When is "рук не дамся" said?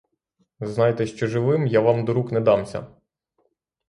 2.13-2.87